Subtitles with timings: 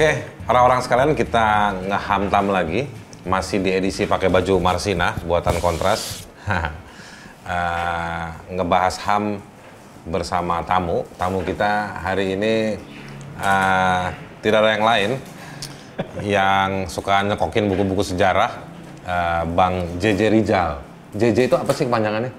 [0.00, 0.16] Oke,
[0.48, 2.88] orang-orang sekalian kita ngehamtam lagi.
[3.28, 6.24] Masih di edisi pakai baju Marsina, buatan Kontras.
[7.44, 8.26] Eh,
[8.56, 9.44] ngebahas HAM
[10.08, 11.04] bersama tamu.
[11.20, 12.80] Tamu kita hari ini
[13.36, 14.04] eh,
[14.40, 15.10] tidak ada yang lain
[16.24, 18.56] yang suka nyekokin buku-buku sejarah,
[19.04, 20.80] eh, Bang JJ Rizal.
[21.12, 22.32] JJ itu apa sih kepanjangannya?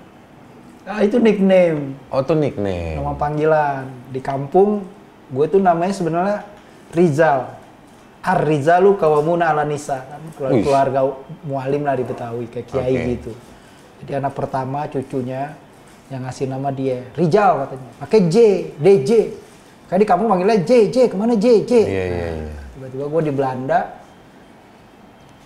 [0.89, 2.97] Ah, itu nickname, Oh, itu nickname.
[2.97, 3.85] nama panggilan.
[4.09, 4.81] Di kampung,
[5.29, 6.41] gue tuh namanya sebenarnya
[6.91, 7.47] Rizal.
[8.21, 10.05] Ar Rizalu kawamuna ala nisa.
[10.37, 11.01] Kan keluarga,
[11.41, 13.05] mualim lah di Betawi, kayak kiai Oke.
[13.17, 13.31] gitu.
[14.01, 15.57] Jadi anak pertama cucunya
[16.09, 17.91] yang ngasih nama dia Rizal katanya.
[17.97, 18.35] Pakai J,
[18.77, 19.11] DJ.
[19.89, 21.73] Kayak di kampung manggilnya J, J, ke mana J, J.
[21.81, 22.55] Iya, iya, iya.
[22.77, 23.79] Tiba-tiba gue di Belanda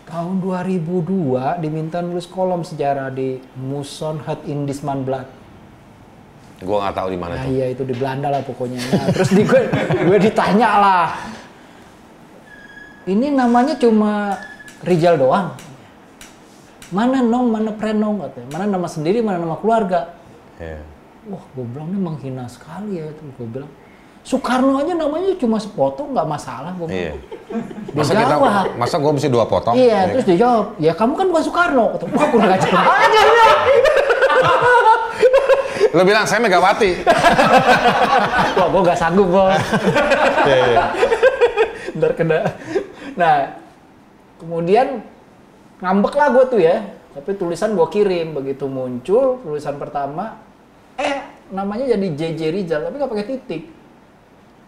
[0.06, 5.28] tahun 2002 diminta nulis kolom sejarah di Muson Het Indismanblad.
[6.64, 7.52] Gua nggak tahu di mana Nah tuh.
[7.52, 8.80] iya itu di Belanda lah pokoknya.
[8.80, 9.62] Nah, terus di gue,
[10.08, 11.06] gue ditanya lah.
[13.06, 14.34] Ini namanya cuma
[14.82, 15.54] Rijal doang.
[16.90, 18.50] Mana nong, mana prenong katanya.
[18.54, 20.14] Mana nama sendiri, mana nama keluarga.
[20.58, 20.82] Iya.
[21.26, 23.22] Wah, gue bilang ini menghina sekali ya itu.
[23.38, 23.70] Gue bilang
[24.26, 26.74] Soekarno aja namanya cuma sepotong nggak masalah.
[26.78, 27.14] Gue Iya.
[27.14, 27.22] bilang.
[27.94, 28.66] Masa kita, Dijawab.
[28.76, 29.76] masa gua mesti dua potong?
[29.78, 31.86] Iya, terus dia jawab, ya kamu kan bukan Soekarno.
[31.94, 33.22] Kata, Wah, aku udah ngajak aja.
[35.96, 36.92] Lo bilang saya Megawati.
[38.58, 39.62] Wah, gue gak sanggup, bos.
[40.44, 40.86] Iya, iya.
[41.96, 42.40] Ntar kena.
[43.16, 43.60] Nah,
[44.40, 45.04] kemudian
[45.80, 46.96] ngambek lah gue tuh ya.
[47.16, 48.36] Tapi tulisan gue kirim.
[48.36, 50.40] Begitu muncul tulisan pertama,
[51.00, 53.64] eh namanya jadi JJ Rizal, tapi gak pakai titik.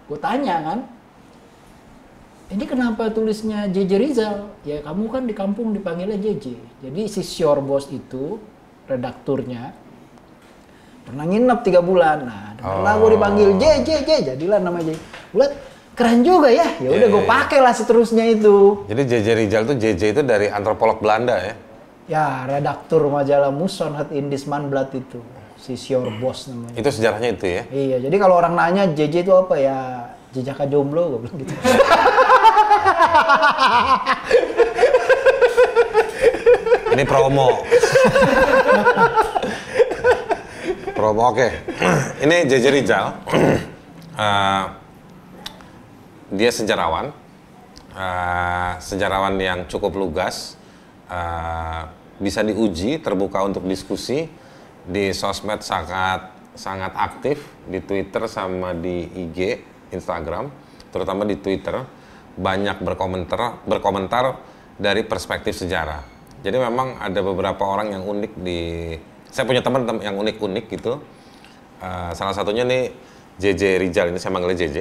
[0.08, 0.80] Gue tanya kan,
[2.48, 4.36] ini kenapa tulisnya JJ Rizal?
[4.64, 6.46] Ya kamu kan di kampung dipanggilnya JJ.
[6.88, 8.40] Jadi si Sure Bos itu,
[8.88, 9.76] redakturnya,
[11.04, 12.18] pernah nginep tiga bulan.
[12.24, 14.96] Nah, dengarlah gue dipanggil J, J, J, jadilah nama J.
[15.36, 15.48] Gue
[15.98, 16.78] keren juga ya.
[16.78, 18.86] Ya udah Iya, gue iya, pakai lah seterusnya itu.
[18.86, 21.54] Jadi JJ Rizal tuh JJ itu dari antropolog Belanda ya.
[22.08, 25.20] Ya, redaktur majalah Muson Het Indismanblad itu.
[25.58, 26.78] Si Sure Bos namanya.
[26.78, 27.64] Itu sejarahnya itu ya.
[27.74, 30.06] Iya, jadi kalau orang nanya JJ itu apa ya?
[30.32, 31.52] Jejaka jomblo, gue bilang gitu.
[36.94, 37.66] Ini promo.
[40.94, 41.48] promo oke.
[42.24, 43.06] Ini JJ Rizal.
[44.14, 44.64] Eh,
[46.32, 47.12] dia sejarawan.
[47.98, 50.60] Eh, sejarawan yang cukup lugas.
[51.08, 51.84] Eh,
[52.18, 54.28] bisa diuji, terbuka untuk diskusi.
[54.88, 59.62] Di sosmed sangat sangat aktif di Twitter sama di IG,
[59.94, 60.50] Instagram,
[60.90, 61.86] terutama di Twitter
[62.34, 64.42] banyak berkomentar berkomentar
[64.80, 66.02] dari perspektif sejarah.
[66.42, 68.94] Jadi memang ada beberapa orang yang unik di
[69.28, 70.98] saya punya teman tem- yang unik-unik gitu.
[71.78, 72.90] Eh, salah satunya nih
[73.38, 74.78] JJ Rizal ini saya manggilnya JJ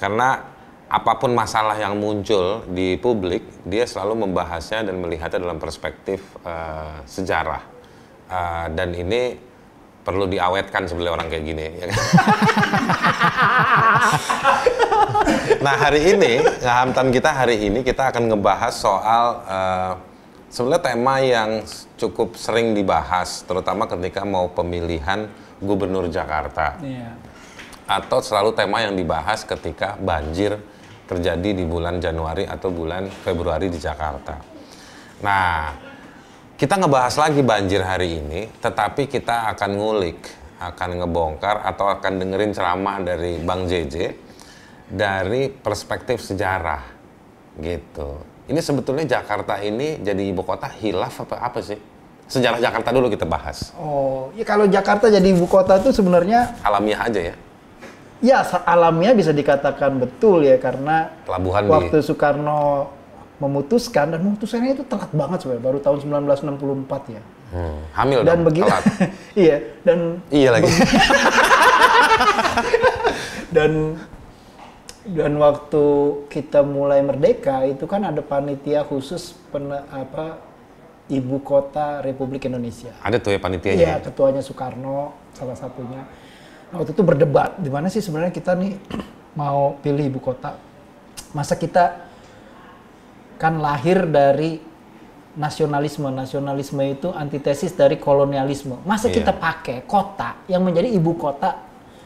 [0.00, 0.53] karena
[0.88, 6.96] apa pun masalah yang muncul di publik dia selalu membahasnya dan melihatnya dalam perspektif eh,
[7.08, 7.74] sejarah
[8.24, 9.36] Eh, dan ini
[10.00, 12.00] perlu diawetkan sebenarnya orang kayak gini ya kan?
[15.64, 19.92] Nah hari ini ngahamtan kita hari ini kita akan ngebahas soal eh,
[20.48, 21.50] sebenarnya tema yang
[22.00, 25.28] cukup sering dibahas terutama ketika mau pemilihan
[25.60, 27.16] gubernur Jakarta Iya.
[27.84, 30.56] atau selalu tema yang dibahas ketika banjir
[31.04, 34.40] terjadi di bulan Januari atau bulan Februari di Jakarta.
[35.20, 35.72] Nah,
[36.54, 40.20] kita ngebahas lagi banjir hari ini, tetapi kita akan ngulik,
[40.60, 43.96] akan ngebongkar atau akan dengerin ceramah dari Bang JJ
[44.88, 46.82] dari perspektif sejarah
[47.60, 48.20] gitu.
[48.44, 51.80] Ini sebetulnya Jakarta ini jadi ibu kota hilaf apa apa sih?
[52.24, 53.72] Sejarah Jakarta dulu kita bahas.
[53.76, 57.36] Oh, ya kalau Jakarta jadi ibu kota itu sebenarnya Alamiah aja ya.
[58.24, 62.88] Ya alamiah bisa dikatakan betul ya karena Pelabuhan di waktu Soekarno
[63.36, 67.22] memutuskan dan memutuskannya itu telat banget sebenarnya baru tahun 1964 ya.
[67.52, 68.84] Hmm, hamil Dan dong, begitu telat.
[69.44, 69.98] iya, dan
[70.32, 70.70] Iya lagi.
[73.56, 74.00] dan
[75.04, 75.84] dan waktu
[76.32, 80.40] kita mulai merdeka itu kan ada panitia khusus pene- apa
[81.12, 82.96] ibu kota Republik Indonesia.
[83.04, 83.76] Ada tuh ya panitianya.
[83.76, 86.23] Iya, ketuanya Soekarno salah satunya.
[86.74, 88.74] Waktu itu berdebat di mana sih sebenarnya kita nih
[89.40, 90.58] mau pilih ibu kota.
[91.30, 92.06] Masa kita
[93.38, 94.58] kan lahir dari
[95.34, 96.06] nasionalisme.
[96.10, 98.82] Nasionalisme itu antitesis dari kolonialisme.
[98.86, 99.22] Masa Iya.
[99.22, 101.58] kita pakai kota yang menjadi ibu kota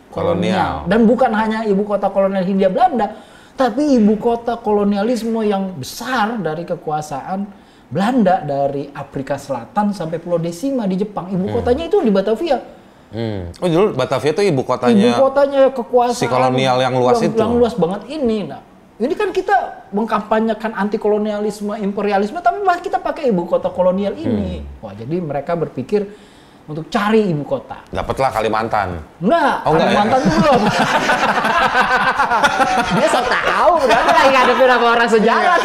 [0.08, 0.88] Kolonial.
[0.88, 0.88] kolonial.
[0.88, 3.12] Dan bukan hanya ibu kota kolonial Hindia Belanda,
[3.52, 7.44] tapi ibu kota kolonialisme yang besar dari kekuasaan
[7.88, 11.28] Belanda dari Afrika Selatan sampai Pulau Desima di Jepang.
[11.28, 12.56] Ibu kotanya itu di Batavia.
[13.08, 13.48] Hmm.
[13.58, 15.16] Oh dulu Batavia tuh ibu Ibu kotanya.
[15.16, 17.32] kotanya kekuasaan si kolonial yang luas itu.
[17.32, 18.44] Yang luas banget ini.
[18.44, 18.60] Nah,
[18.98, 24.66] Ini kan kita mengkampanyekan anti kolonialisme, imperialisme, tapi malah kita pakai ibu kota kolonial ini.
[24.82, 26.02] Wah, jadi mereka berpikir
[26.66, 27.78] untuk cari ibu kota.
[27.88, 28.98] Dapatlah Kalimantan.
[29.22, 30.02] Enggak, Oh, enggak ya?
[30.02, 30.60] Kalimantan belum.
[32.98, 35.56] Dia sok tahu, berarti lagi ngadepin sama orang sejarah.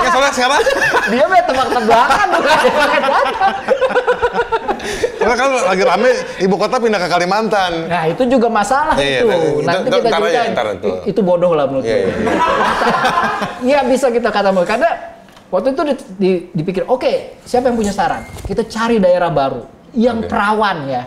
[0.00, 0.62] Ya soalnya sekarang,
[1.10, 2.86] Dia main tebak-tebakan bukan dia
[5.16, 7.72] soalnya kan lagi rame ibu kota pindah ke Kalimantan.
[7.86, 9.26] Nah, itu juga masalah Iya, itu.
[9.28, 10.62] itu- Nanti itu- kita cerita.
[10.72, 10.90] itu.
[11.06, 12.04] Itu bodoh lah menurut Iya, gue.
[12.04, 12.34] iya, iya.
[13.68, 14.90] Iya bisa kita kata karena
[15.48, 18.24] waktu itu di- di- dipikir, oke siapa yang punya saran?
[18.42, 19.62] Kita cari daerah baru
[19.92, 20.30] yang Oke.
[20.30, 21.02] perawan ya,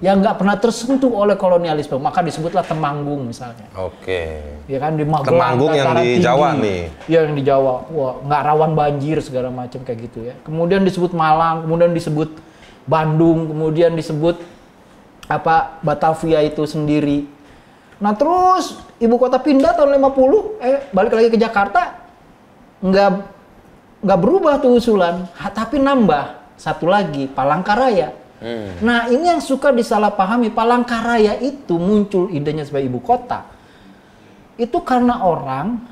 [0.00, 3.68] yang nggak pernah tersentuh oleh kolonialisme, maka disebutlah Temanggung misalnya.
[3.78, 4.42] Oke.
[4.66, 6.24] Ya kan di Magelang, Temanggung yang di tinggi.
[6.24, 6.80] Jawa nih.
[7.06, 7.74] Iya yang di Jawa.
[7.88, 10.34] Wah, nggak rawan banjir segala macam kayak gitu ya.
[10.42, 12.32] Kemudian disebut Malang, kemudian disebut
[12.84, 14.40] Bandung, kemudian disebut
[15.24, 17.24] apa Batavia itu sendiri.
[17.98, 22.04] Nah, terus ibu kota pindah tahun 50, eh balik lagi ke Jakarta
[22.84, 23.10] nggak
[24.04, 28.12] nggak berubah tuh usulan, ha, tapi nambah satu lagi Palangkaraya.
[28.44, 28.84] Hmm.
[28.84, 30.52] Nah, ini yang suka disalahpahami.
[30.52, 33.54] Palangkaraya itu muncul idenya sebagai ibu kota
[34.54, 35.82] itu karena orang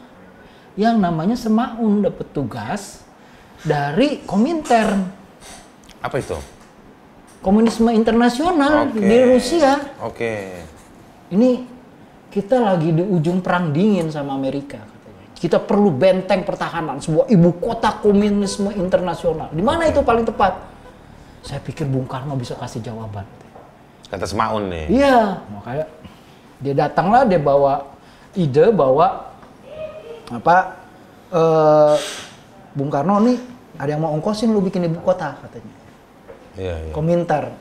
[0.78, 3.02] yang namanya Semaun dapat tugas
[3.62, 5.06] dari Komintern,
[6.02, 6.34] Apa itu?
[7.42, 9.02] Komunisme internasional Oke.
[9.02, 9.72] di Rusia.
[10.00, 10.32] Oke.
[11.34, 11.50] Ini
[12.30, 15.26] kita lagi di ujung perang dingin sama Amerika katanya.
[15.34, 19.50] Kita perlu benteng pertahanan sebuah ibu kota komunisme internasional.
[19.50, 20.54] Di mana itu paling tepat?
[21.42, 23.26] Saya pikir Bung Karno bisa kasih jawaban.
[24.06, 24.86] Kata Semaun nih.
[25.02, 25.86] Iya, makanya
[26.62, 27.90] dia datanglah dia bawa
[28.38, 29.34] ide bahwa
[30.30, 30.78] apa
[31.34, 31.96] eh,
[32.72, 33.36] Bung Karno nih
[33.82, 35.81] ada yang mau ongkosin lu bikin ibu kota katanya.
[36.56, 36.92] Iya, iya.
[36.92, 37.52] Komentar.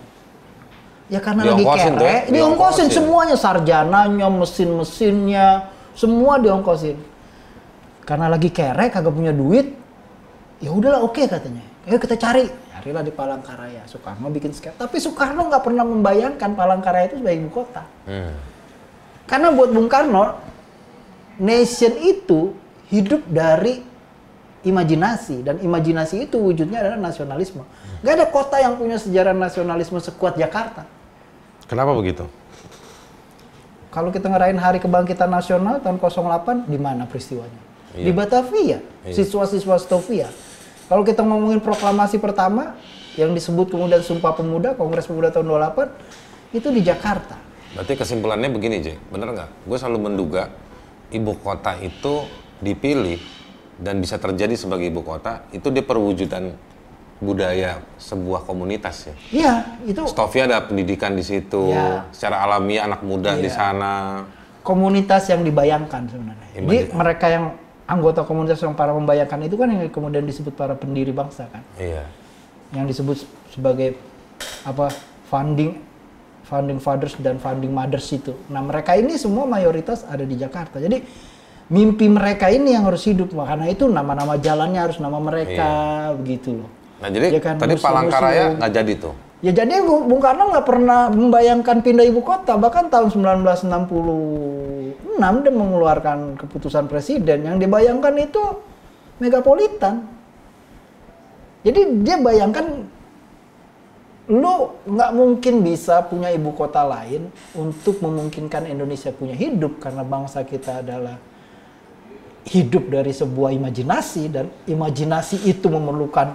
[1.12, 2.16] Ya karena lagi Diongkosin tuh ya?
[2.24, 2.88] kere, diongkosin Diongkosin.
[2.88, 5.48] semuanya sarjananya, mesin-mesinnya,
[5.92, 6.96] semua diongkosin.
[8.08, 9.76] Karena lagi kere, kagak punya duit,
[10.64, 11.64] ya udahlah oke katanya.
[11.84, 12.48] Ayo kita cari.
[12.48, 13.84] Carilah di Palangkaraya.
[13.86, 14.80] Soekarno bikin sketch.
[14.80, 17.84] Tapi Soekarno nggak pernah membayangkan Palangkaraya itu sebagai ibu kota.
[18.08, 18.34] Hmm.
[19.28, 20.40] Karena buat Bung Karno,
[21.44, 22.56] nation itu
[22.88, 23.84] hidup dari
[24.62, 27.66] imajinasi dan imajinasi itu wujudnya adalah nasionalisme.
[28.06, 30.86] Gak ada kota yang punya sejarah nasionalisme sekuat Jakarta.
[31.66, 32.26] Kenapa begitu?
[33.92, 37.60] Kalau kita ngerayain Hari Kebangkitan Nasional tahun 08, di mana peristiwanya?
[37.92, 38.06] Iya.
[38.08, 39.16] Di Batavia, Iya.
[39.20, 40.32] siswa-siswa Stovia.
[40.88, 42.80] Kalau kita ngomongin proklamasi pertama
[43.20, 45.92] yang disebut kemudian Sumpah Pemuda, Kongres Pemuda tahun 28,
[46.56, 47.36] itu di Jakarta.
[47.76, 49.00] Berarti kesimpulannya begini, Jack.
[49.12, 49.50] Bener nggak?
[49.68, 50.52] Gue selalu menduga
[51.12, 52.28] ibu kota itu
[52.64, 53.20] dipilih
[53.82, 56.54] dan bisa terjadi sebagai ibu kota itu dia perwujudan
[57.18, 59.16] budaya sebuah komunitas ya.
[59.30, 59.54] Iya,
[59.86, 62.10] itu Stovia ada pendidikan di situ, Iya.
[62.10, 63.58] secara alamiah anak muda di Iya.
[63.58, 63.94] sana.
[64.62, 66.48] komunitas yang dibayangkan sebenarnya.
[66.54, 66.94] Jadi Imajinasi.
[66.94, 67.46] mereka yang
[67.90, 72.06] anggota komunitas yang para membayangkan itu kan yang kemudian disebut para pendiri bangsa kan, Iya.
[72.70, 73.98] yang disebut sebagai
[74.62, 74.94] apa
[75.34, 75.82] funding
[76.46, 78.38] founding fathers dan founding mothers itu.
[78.54, 80.78] Nah mereka ini semua mayoritas ada di Jakarta.
[80.78, 81.02] Jadi
[81.72, 83.32] mimpi mereka ini yang harus hidup.
[83.32, 85.70] Karena itu nama-nama jalannya harus nama mereka
[86.20, 86.70] begitu loh.
[87.00, 87.88] Nah jadi Iya kan, tadi museum-museum.
[87.88, 89.16] Palangkaraya nggak jadi tuh.
[89.42, 92.62] Ya jadi Bu- Bung Karno nggak pernah membayangkan pindah ibu kota.
[92.62, 98.42] Bahkan tahun 1966 dia mengeluarkan keputusan presiden yang dibayangkan itu
[99.18, 100.06] megapolitan.
[101.66, 102.86] Jadi dia bayangkan
[104.30, 104.54] lu
[104.86, 110.86] nggak mungkin bisa punya ibu kota lain untuk memungkinkan Indonesia punya hidup karena bangsa kita
[110.86, 111.18] adalah
[112.48, 116.34] hidup dari sebuah imajinasi dan imajinasi itu memerlukan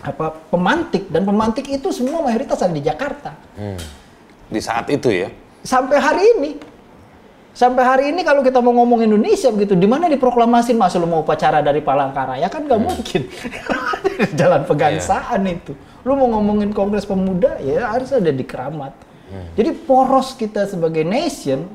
[0.00, 1.10] apa pemantik.
[1.12, 3.36] Dan pemantik itu semua mayoritas ada di Jakarta.
[3.58, 3.80] Hmm.
[4.48, 5.28] Di saat itu ya.
[5.60, 6.52] sampai hari ini.
[7.52, 11.26] Sampai hari ini kalau kita mau ngomong Indonesia begitu di mana diproklamasin masa lu mau
[11.26, 12.46] upacara dari Palangkaraya?
[12.46, 13.26] Kan nggak mungkin.
[14.38, 15.74] Jalan pegangsaan itu.
[16.06, 18.94] Lu mau ngomongin Kongres Pemuda ya harus ada di Keramat.
[19.58, 21.68] Jadi poros kita sebagai nation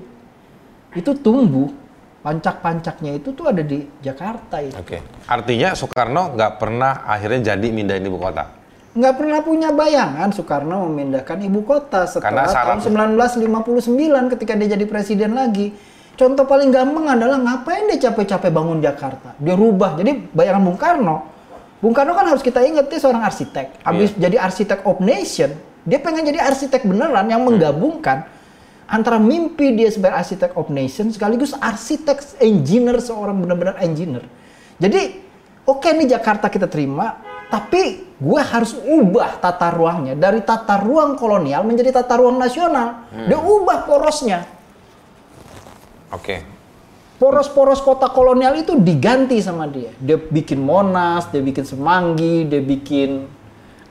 [0.96, 1.70] itu tumbuh
[2.24, 5.04] pancak-pancaknya itu tuh ada di Jakarta itu Oke.
[5.28, 8.48] Artinya Soekarno nggak pernah akhirnya jadi mindahin ibu kota.
[8.94, 14.70] nggak pernah punya bayangan Soekarno memindahkan ibu kota Karena setelah syarat- tahun 1959 ketika dia
[14.72, 15.76] jadi presiden lagi.
[16.14, 19.34] Contoh paling gampang adalah ngapain dia capek-capek bangun Jakarta?
[19.42, 19.98] Dia rubah.
[19.98, 21.26] Jadi bayangan Bung Karno,
[21.82, 23.82] Bung Karno kan harus kita ingat dia seorang arsitek.
[23.82, 28.30] Habis jadi arsitek of nation, dia pengen jadi arsitek beneran yang menggabungkan
[28.94, 34.22] antara mimpi dia sebagai arsitek of nation sekaligus arsitek engineer seorang benar-benar engineer.
[34.78, 35.18] Jadi
[35.66, 37.18] oke nih Jakarta kita terima,
[37.50, 43.10] tapi gue harus ubah tata ruangnya dari tata ruang kolonial menjadi tata ruang nasional.
[43.10, 44.46] Dia ubah porosnya.
[46.14, 46.54] Oke.
[47.18, 49.96] Poros-poros kota kolonial itu diganti sama dia.
[49.98, 53.26] Dia bikin Monas, dia bikin Semanggi, dia bikin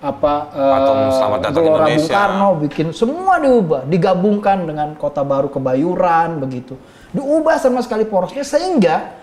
[0.03, 2.09] apa Patung eh, Selamat Datang Gelora Bung.
[2.11, 6.75] Karno, bikin semua diubah, digabungkan dengan kota baru Kebayuran begitu.
[7.15, 9.15] Diubah sama sekali porosnya sehingga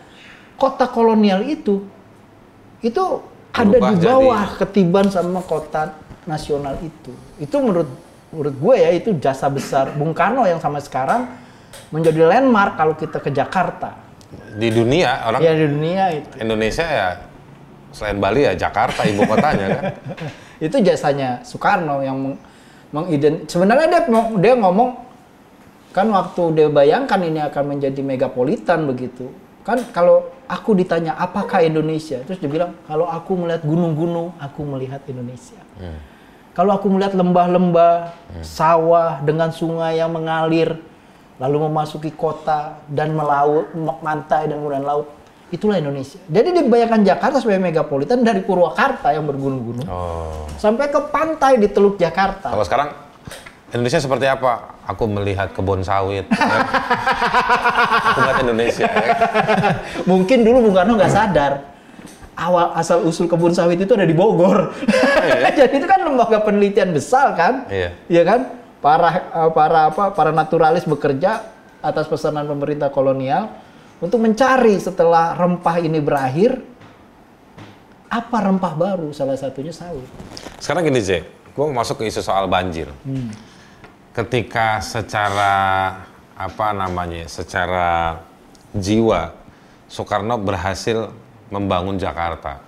[0.55, 1.83] kota kolonial itu
[2.79, 3.03] itu
[3.51, 7.11] ada Berubah di jadi- bawah ketiban sama kota nasional itu.
[7.35, 7.91] Itu menurut
[8.31, 11.27] menurut gue ya itu jasa besar Bung Karno yang sampai sekarang
[11.91, 13.99] menjadi landmark kalau kita ke Jakarta.
[14.55, 16.29] Di dunia orang Ya di dunia itu.
[16.39, 17.07] Indonesia ya
[17.91, 19.83] selain Bali ya Jakarta ibu kotanya kan.
[20.59, 22.35] itu jasanya Soekarno yang meng,
[22.91, 24.01] mengident- sebenarnya dia
[24.39, 24.95] dia ngomong
[25.95, 29.31] kan waktu dia bayangkan ini akan menjadi megapolitan begitu
[29.63, 32.17] kan kalau aku ditanya apakah Indonesia?
[32.25, 35.61] Terus dia bilang kalau aku melihat gunung-gunung aku melihat Indonesia.
[36.57, 38.11] Kalau aku melihat lembah-lembah
[38.41, 40.81] sawah dengan sungai yang mengalir
[41.39, 43.71] lalu memasuki kota dan melaut
[44.03, 45.07] pantai dan kemudian laut
[45.49, 50.45] itulah Indonesia jadi dibayangkan Jakarta sebagai megapolitan dari Purwakarta yang bergunung-gunung Oh.
[50.55, 52.53] sampai ke pantai di Teluk Jakarta.
[52.53, 52.89] Kalau sekarang
[53.69, 54.81] Indonesia seperti apa?
[54.89, 56.25] Aku melihat kebun sawit.
[56.25, 56.41] ya.
[58.09, 58.85] Aku melihat Indonesia.
[58.89, 59.13] ya.
[60.05, 61.53] Mungkin dulu Bung Karno nggak sadar
[62.33, 64.73] awal asal usul kebun sawit itu ada di Bogor.
[65.59, 67.69] Jadi itu kan lembaga penelitian besar kan?
[67.69, 67.89] Iya.
[68.09, 68.39] Iya kan?
[68.79, 70.03] Para eh, para apa?
[70.15, 71.45] Para naturalis bekerja
[71.79, 73.53] atas pesanan pemerintah kolonial
[73.99, 76.59] untuk mencari setelah rempah ini berakhir
[78.09, 80.07] apa rempah baru salah satunya sawit.
[80.57, 81.21] Sekarang gini J,
[81.53, 82.89] gue mau masuk ke isu soal banjir.
[84.15, 85.53] Ketika secara
[86.33, 88.17] apa namanya, ya, secara
[88.73, 89.37] jiwa
[89.85, 91.13] Soekarno berhasil
[91.53, 92.61] membangun Jakarta.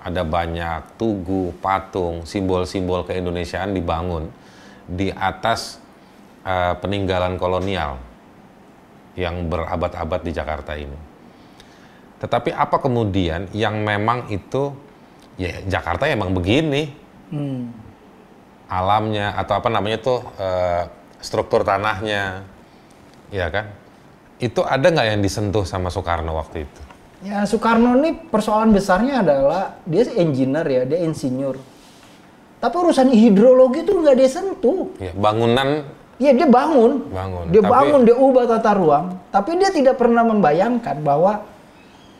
[0.00, 4.32] Ada banyak tugu, patung, simbol-simbol keindonesiaan dibangun
[4.88, 5.76] di atas
[6.42, 8.09] eh, peninggalan kolonial
[9.20, 10.96] yang berabad-abad di Jakarta ini.
[12.20, 14.72] Tetapi apa kemudian yang memang itu
[15.36, 16.96] ya Jakarta emang begini
[17.30, 17.70] Hmm.
[18.66, 20.82] alamnya atau apa namanya tuh eh,
[21.22, 22.42] struktur tanahnya,
[23.30, 23.70] ya kan?
[24.42, 26.80] Itu ada nggak yang disentuh sama Soekarno waktu itu?
[27.22, 31.54] Ya Soekarno ini persoalan besarnya adalah dia engineer ya, dia insinyur.
[32.58, 34.90] Tapi urusan hidrologi itu nggak dia sentuh.
[34.98, 35.86] Ya, bangunan
[36.20, 39.06] Iya dia bangun, Bangun, dia tapi- bangun, dia ubah tata ruang.
[39.32, 41.48] Tapi dia tidak pernah membayangkan bahwa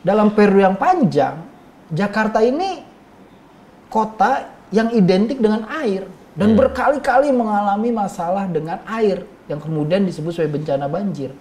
[0.01, 1.37] dalam periode yang panjang
[1.93, 2.81] Jakarta ini
[3.93, 10.63] kota yang identik dengan air dan berkali-kali mengalami masalah dengan air yang kemudian disebut sebagai
[10.65, 11.37] bencana banjir.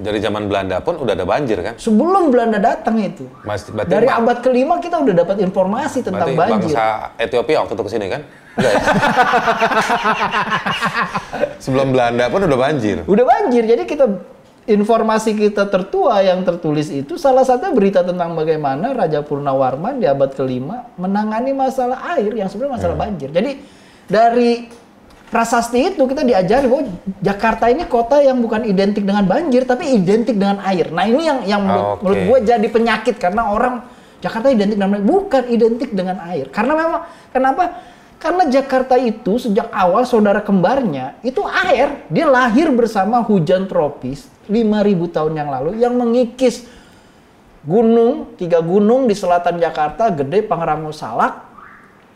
[0.00, 1.76] dari zaman Belanda pun udah ada banjir kan?
[1.76, 6.72] Sebelum Belanda datang itu, Mas, dari abad kelima kita udah dapat informasi tentang banjir.
[6.72, 8.24] bangsa Ethiopia waktu itu ke sini kan?
[8.58, 8.82] Enggak ya?
[11.62, 12.96] Sebelum Belanda pun udah banjir.
[13.06, 14.06] Udah banjir, jadi kita
[14.70, 20.30] informasi kita tertua yang tertulis itu salah satu berita tentang bagaimana Raja Purnawarman di abad
[20.36, 23.04] kelima menangani masalah air yang sebenarnya masalah Hmm.
[23.08, 23.28] banjir.
[23.34, 23.50] Jadi
[24.06, 24.70] dari
[25.30, 26.82] prasasti itu kita diajari bahwa
[27.22, 30.90] Jakarta ini kota yang bukan identik dengan banjir tapi identik dengan air.
[30.90, 32.00] Nah ini yang yang menurut, Oke.
[32.02, 33.74] menurut gue jadi penyakit karena orang
[34.20, 36.46] Jakarta identik dengan bukan identik dengan air.
[36.52, 37.02] Karena memang
[37.32, 37.64] kenapa?
[38.20, 42.04] Karena Jakarta itu sejak awal saudara kembarnya itu air.
[42.12, 46.68] Dia lahir bersama hujan tropis 5000 tahun yang lalu yang mengikis
[47.64, 51.48] gunung, tiga gunung di selatan Jakarta, Gede, Pangrango, Salak,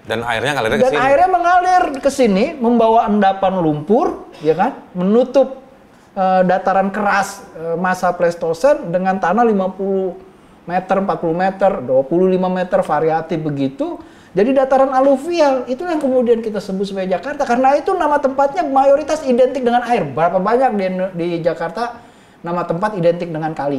[0.05, 1.01] Dan airnya ngalir ke dan sini.
[1.01, 5.65] airnya mengalir ke sini membawa endapan lumpur, ya kan, menutup
[6.13, 12.05] eh, dataran keras eh, masa Pleistosen dengan tanah 50 meter, 40 meter, 25
[12.53, 13.97] meter variatif begitu.
[14.35, 19.23] Jadi dataran aluvial itu yang kemudian kita sebut sebagai Jakarta karena itu nama tempatnya mayoritas
[19.23, 20.03] identik dengan air.
[20.03, 22.03] Berapa banyak di, di Jakarta
[22.43, 23.79] nama tempat identik dengan kali?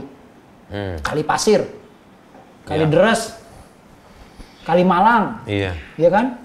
[0.71, 1.61] Hmm, Kali pasir,
[2.63, 2.89] kali Ya.
[2.89, 3.35] deres,
[4.63, 5.75] kali Malang, iya.
[5.99, 6.39] ya kan?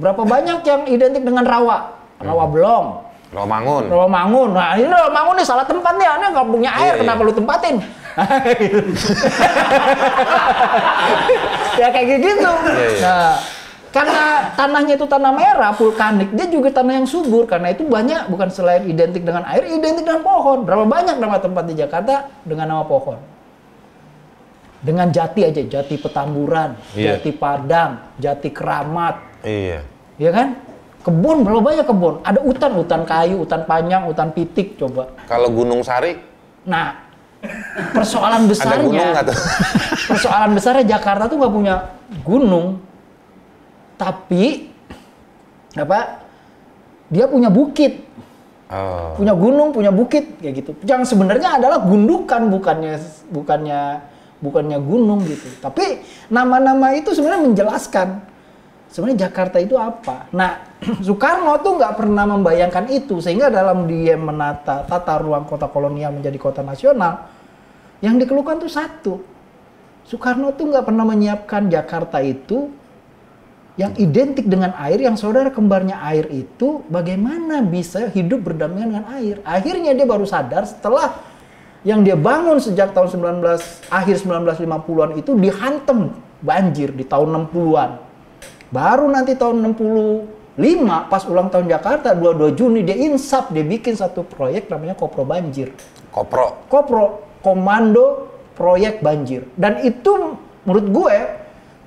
[0.00, 1.92] Berapa banyak yang identik dengan rawa?
[2.22, 2.52] Rawa Hmm.
[2.54, 2.86] belong,
[3.30, 3.86] Romangun.
[3.86, 4.50] rawa mangun.
[4.58, 7.28] Nah ini rawa mangun nih salah tempat nih, ini nggak punya air, Iya, kenapa iya.
[7.30, 7.76] lu tempatin?
[11.80, 12.50] ya kayak gitu.
[12.74, 13.06] iya.
[13.06, 13.34] Nah,
[13.90, 14.22] karena
[14.54, 17.46] tanahnya itu tanah merah, vulkanik, dia juga tanah yang subur.
[17.46, 20.62] Karena itu banyak, bukan selain identik dengan air, identik dengan pohon.
[20.62, 23.18] Berapa banyak nama tempat di Jakarta dengan nama pohon?
[24.80, 27.20] Dengan jati aja, jati petamburan, Iya.
[27.20, 29.84] jati padang, jati keramat, Iya.
[30.16, 30.56] ya kan?
[31.00, 32.20] Kebun berapa banyak kebun?
[32.20, 35.08] Ada hutan, hutan kayu, hutan panjang, hutan pitik coba.
[35.24, 36.30] Kalau Gunung Sari
[36.68, 36.92] Nah,
[37.96, 39.38] persoalan ada gunung besarnya, nggak tuh?
[40.12, 41.74] persoalan besarnya Jakarta tuh nggak punya
[42.20, 42.66] gunung,
[43.96, 44.68] tapi
[45.72, 46.20] apa?
[47.08, 48.12] Dia punya bukit.
[48.70, 49.18] Oh.
[49.18, 50.70] punya gunung, punya bukit kayak gitu.
[50.86, 53.02] Yang sebenarnya adalah gundukan bukannya
[53.34, 53.98] bukannya
[54.38, 55.50] bukannya gunung gitu.
[55.58, 58.22] Tapi nama-nama itu sebenarnya menjelaskan
[58.90, 60.26] sebenarnya Jakarta itu apa.
[60.34, 60.60] Nah,
[61.06, 66.36] Soekarno tuh nggak pernah membayangkan itu sehingga dalam dia menata tata ruang kota kolonial menjadi
[66.36, 67.30] kota nasional
[68.02, 69.14] yang dikeluhkan tuh satu.
[70.04, 72.74] Soekarno tuh nggak pernah menyiapkan Jakarta itu
[73.78, 79.38] yang identik dengan air, yang saudara kembarnya air itu bagaimana bisa hidup berdampingan dengan air.
[79.46, 81.16] Akhirnya dia baru sadar setelah
[81.86, 86.12] yang dia bangun sejak tahun 19 akhir 1950-an itu dihantam
[86.44, 88.09] banjir di tahun 60-an.
[88.70, 94.22] Baru nanti tahun 65 pas ulang tahun Jakarta 22 Juni dia insap dia bikin satu
[94.22, 95.74] proyek namanya Kopro Banjir.
[96.14, 96.70] Kopro.
[96.70, 99.50] Kopro Komando Proyek Banjir.
[99.58, 101.16] Dan itu menurut gue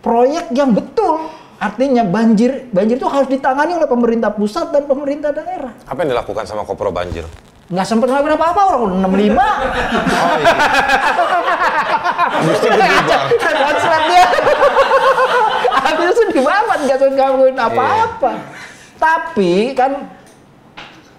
[0.03, 1.31] proyek yang betul.
[1.63, 5.71] Artinya banjir banjir itu harus ditangani oleh pemerintah pusat dan pemerintah daerah.
[5.87, 7.23] Apa yang dilakukan sama Kopro Banjir?
[7.71, 9.07] Nggak sempat ngelakuin apa-apa orang 65.
[9.07, 10.55] Oh iya.
[12.59, 13.21] Itu berubah.
[13.39, 14.03] Konslet
[16.15, 18.31] sedih banget nggak sempat ngelakuin apa-apa.
[18.97, 19.91] Tapi kan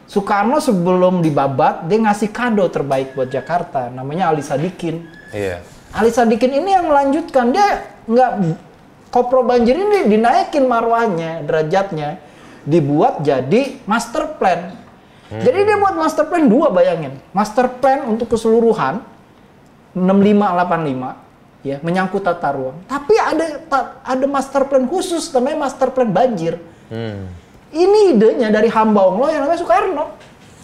[0.06, 5.10] Soekarno sebelum dibabat dia ngasih kado terbaik buat Jakarta namanya Ali Sadikin.
[5.34, 5.58] Iya.
[5.90, 8.32] Ali Sadikin ini yang melanjutkan dia nggak
[9.14, 12.18] kopro banjir ini dinaikin marwahnya derajatnya
[12.66, 14.74] dibuat jadi master plan
[15.30, 19.00] jadi dia buat master plan dua bayangin master plan untuk keseluruhan
[19.94, 21.23] 6585
[21.64, 26.60] ya menyangkut tata ruang tapi ada ta- ada master plan khusus namanya master plan banjir
[26.84, 27.32] Hmm.
[27.72, 30.06] ini idenya dari hamba Allah yang namanya Soekarno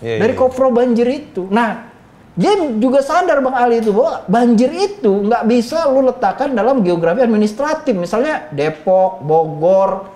[0.00, 0.40] Iya, dari iya.
[0.40, 1.45] kopro banjir itu.
[1.49, 1.92] Nah,
[2.33, 7.21] dia juga sadar Bang Ali itu bahwa banjir itu nggak bisa lu letakkan dalam geografi
[7.21, 7.92] administratif.
[7.92, 10.09] Misalnya Depok, Bogor,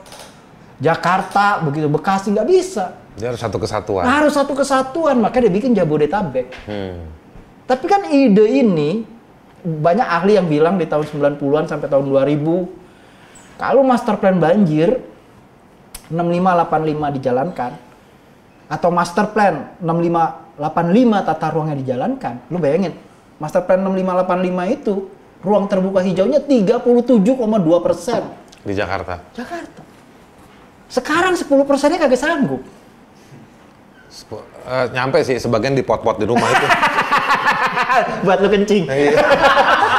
[0.80, 2.96] Jakarta, begitu Bekasi nggak bisa.
[3.14, 4.02] Dia harus satu kesatuan.
[4.02, 6.50] Harus satu kesatuan, makanya dia bikin Jabodetabek.
[6.66, 7.04] Hmm.
[7.64, 9.04] Tapi kan ide ini
[9.64, 15.00] banyak ahli yang bilang di tahun 90-an sampai tahun 2000 kalau master plan banjir
[16.12, 17.72] 6585 dijalankan
[18.68, 22.34] atau master plan 6585 tata ruangnya dijalankan.
[22.52, 22.92] Lu bayangin,
[23.40, 24.94] master plan 6585 itu
[25.44, 28.22] ruang terbuka hijaunya 37,2 persen
[28.64, 29.20] Di Jakarta.
[29.36, 29.82] Jakarta.
[30.88, 32.64] Sekarang 10 persennya kagak sanggup.
[34.64, 36.66] Eh, nyampe sih sebagian di pot-pot di rumah itu.
[38.26, 38.86] Buat lu kencing.
[38.86, 39.18] Iya.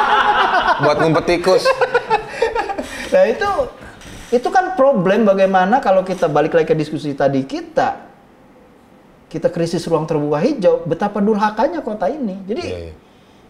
[0.83, 1.63] Buat ngumpet tikus.
[3.11, 3.49] Nah itu
[4.33, 8.03] itu kan problem bagaimana kalau kita balik lagi ke diskusi tadi kita
[9.29, 12.93] kita krisis ruang terbuka hijau betapa durhakanya kota ini jadi Iya, iya.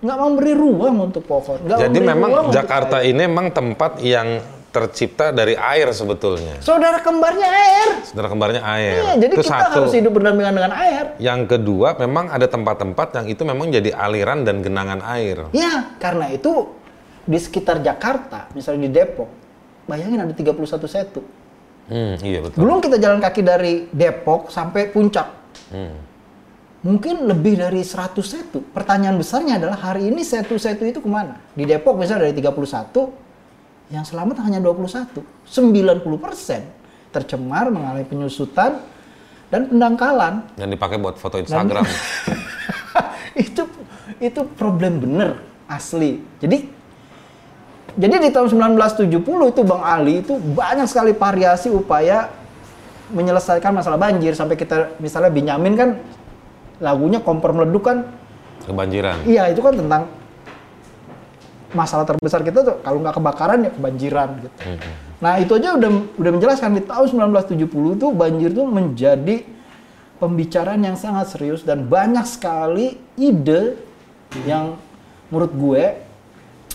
[0.04, 4.44] nggak memberi ruang untuk pohon nggak Jadi memang Jakarta ini memang tempat yang
[4.76, 6.60] tercipta dari air sebetulnya.
[6.60, 9.00] saudara kembarnya air Saudara kembarnya air.
[9.00, 9.72] Iya, jadi itu kita satu.
[9.80, 14.44] harus hidup berdampingan dengan air Yang kedua, memang ada tempat-tempat yang itu memang jadi aliran
[14.44, 15.48] dan genangan air.
[15.50, 16.68] ya karena itu
[17.24, 19.30] di sekitar Jakarta misalnya di Depok
[19.86, 20.52] bayangin ada 31
[20.86, 21.24] setu
[21.86, 22.58] Hmm, iya betul.
[22.60, 25.30] belum kita jalan kaki dari Depok sampai puncak
[25.66, 25.94] Hmm.
[26.82, 28.62] mungkin lebih dari 100 setu.
[28.68, 31.42] Pertanyaan besarnya adalah hari ini setu-setu itu ke mana?
[31.52, 33.10] Di Depok misalnya dari 31,
[33.94, 35.22] yang selamat hanya 21.
[35.46, 36.62] 90 persen
[37.14, 38.82] tercemar mengalami penyusutan
[39.54, 40.44] dan pendangkalan.
[40.58, 41.86] Dan dipakai buat foto Instagram.
[43.46, 43.64] itu
[44.20, 46.20] itu problem bener asli.
[46.42, 46.76] Jadi
[47.96, 49.08] jadi di tahun 1970
[49.56, 52.28] itu Bang Ali itu banyak sekali variasi upaya
[53.16, 55.90] menyelesaikan masalah banjir sampai kita misalnya Benyamin kan
[56.84, 58.04] lagunya kompor meleduk kan
[58.68, 59.24] Kebanjiran.
[59.24, 60.12] iya itu kan tentang
[61.76, 64.58] masalah terbesar kita tuh kalau nggak kebakaran ya kebanjiran gitu.
[65.20, 69.44] Nah itu aja udah udah menjelaskan di tahun 1970 tuh banjir tuh menjadi
[70.18, 73.76] pembicaraan yang sangat serius dan banyak sekali ide
[74.48, 74.80] yang
[75.28, 75.84] menurut gue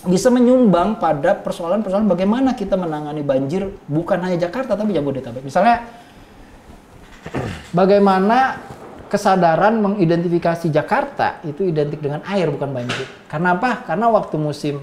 [0.00, 5.44] bisa menyumbang pada persoalan-persoalan bagaimana kita menangani banjir bukan hanya Jakarta tapi Jabodetabek.
[5.44, 5.84] Misalnya
[7.72, 8.60] bagaimana
[9.10, 13.04] kesadaran mengidentifikasi Jakarta itu identik dengan air bukan banjir.
[13.26, 13.82] Karena apa?
[13.82, 14.78] Karena waktu musim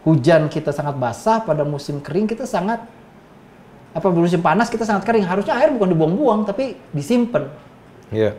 [0.00, 2.80] hujan kita sangat basah, pada musim kering kita sangat
[3.90, 5.28] apa musim panas kita sangat kering.
[5.28, 7.52] Harusnya air bukan dibuang-buang tapi disimpan.
[8.08, 8.32] Iya.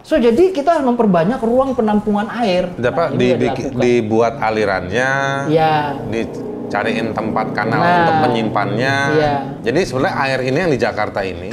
[0.00, 2.68] So jadi kita harus memperbanyak ruang penampungan air.
[2.74, 3.80] Apa Nah, di, di- dilakukan.
[3.80, 5.10] dibuat alirannya,
[5.48, 5.96] Ya.
[6.08, 7.96] dicariin tempat kanal Nah.
[8.00, 8.94] untuk menyimpannya.
[9.16, 9.34] Iya.
[9.64, 11.52] Jadi sebenarnya air ini yang di Jakarta ini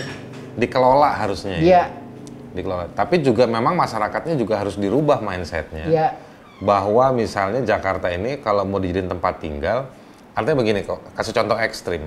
[0.54, 1.60] dikelola harusnya.
[1.60, 1.84] ya.
[2.52, 2.92] Dikelola.
[2.92, 5.86] Tapi juga memang masyarakatnya juga harus dirubah mindsetnya.
[5.88, 6.08] Iya.
[6.62, 9.90] Bahwa misalnya Jakarta ini kalau mau dijadiin tempat tinggal,
[10.38, 12.06] artinya begini kok, kasih contoh ekstrim.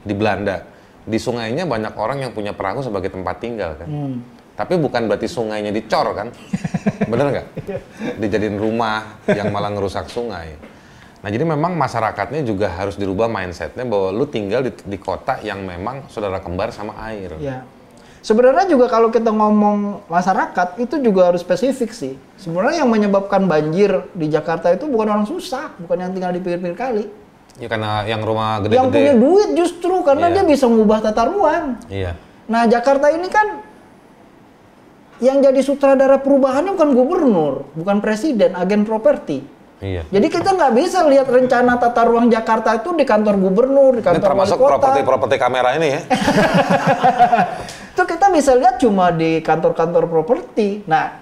[0.00, 0.64] Di Belanda,
[1.04, 3.88] di sungainya banyak orang yang punya perahu sebagai tempat tinggal kan.
[3.88, 4.16] Hmm.
[4.56, 6.28] Tapi bukan berarti sungainya dicor kan?
[7.08, 7.46] Bener nggak?
[8.20, 10.52] Dijadiin rumah yang malah ngerusak sungai.
[11.20, 15.64] Nah jadi memang masyarakatnya juga harus dirubah mindsetnya bahwa lu tinggal di, di kota yang
[15.64, 17.36] memang saudara kembar sama air.
[17.40, 17.64] Ya.
[18.20, 22.14] Sebenarnya juga kalau kita ngomong masyarakat itu juga harus spesifik sih.
[22.36, 26.76] Sebenarnya yang menyebabkan banjir di Jakarta itu bukan orang susah, bukan yang tinggal di pinggir-pinggir
[26.76, 27.04] kali.
[27.56, 29.20] Ya karena yang rumah Yang punya gede-gede.
[29.20, 30.34] duit justru karena Iya.
[30.36, 31.64] dia bisa mengubah tata ruang.
[31.88, 32.12] Iya.
[32.44, 33.46] Nah Jakarta ini kan
[35.20, 39.44] yang jadi sutradara perubahannya bukan gubernur, bukan presiden, agen properti.
[39.80, 40.04] Iya.
[40.12, 44.06] Jadi kita nggak bisa lihat rencana tata ruang Jakarta itu di kantor gubernur, di Ini
[44.12, 46.00] kantor wali termasuk properti-properti kamera ini ya.
[47.96, 50.84] Itu kita bisa lihat cuma di kantor-kantor properti.
[50.84, 51.16] Nah,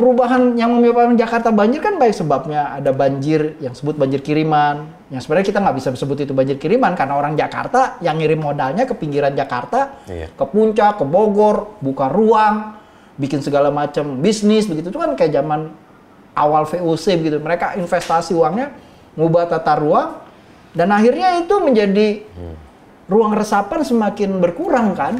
[0.00, 4.88] perubahan yang menyebabkan Jakarta banjir kan baik sebabnya ada banjir yang sebut banjir kiriman.
[5.12, 8.88] Yang sebenarnya kita nggak bisa sebut itu banjir kiriman karena orang Jakarta yang ngirim modalnya
[8.88, 10.32] ke pinggiran Jakarta, Iya.
[10.32, 12.80] ke puncak, ke Bogor, buka ruang,
[13.20, 14.88] bikin segala macam bisnis begitu.
[14.88, 15.87] Itu kan kayak zaman
[16.38, 17.36] awal VOC begitu.
[17.42, 18.70] Mereka investasi uangnya,
[19.18, 20.22] ngubah tata ruang,
[20.72, 22.22] dan akhirnya itu menjadi
[23.10, 25.18] ruang resapan semakin berkurang kan.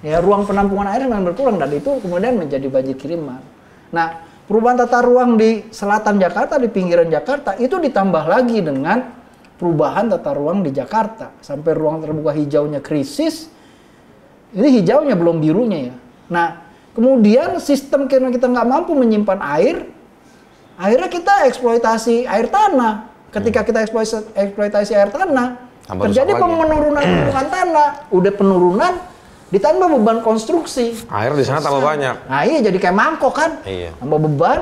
[0.00, 3.44] Ya, ruang penampungan air semakin berkurang dan itu kemudian menjadi banjir kiriman.
[3.92, 9.12] Nah, perubahan tata ruang di selatan Jakarta, di pinggiran Jakarta itu ditambah lagi dengan
[9.60, 13.52] perubahan tata ruang di Jakarta sampai ruang terbuka hijaunya krisis.
[14.56, 15.94] Ini hijaunya belum birunya ya.
[16.32, 16.64] Nah,
[16.96, 19.84] kemudian sistem karena kita nggak mampu menyimpan air,
[20.80, 23.12] akhirnya kita eksploitasi air tanah.
[23.30, 27.88] Ketika kita eksploitasi, eksploitasi air tanah, Tambah terjadi penurunan permukaan tanah.
[28.10, 28.92] Udah penurunan,
[29.52, 31.06] ditambah beban konstruksi.
[31.06, 32.26] Air di sana tambah banyak.
[32.26, 33.94] Nah iya jadi kayak mangkok kan, Iya.
[34.02, 34.60] tambah beban.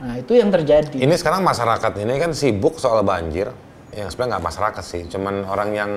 [0.00, 0.96] Nah itu yang terjadi.
[0.96, 3.52] Ini sekarang masyarakat ini kan sibuk soal banjir.
[3.92, 5.90] Yang sebenarnya nggak masyarakat sih, cuman orang yang